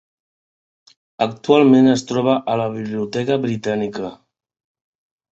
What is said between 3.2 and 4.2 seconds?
Britànica.